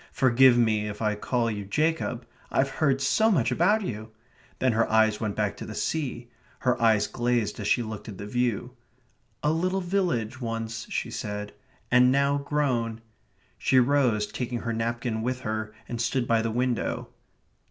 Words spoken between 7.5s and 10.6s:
as she looked at the view. "A little village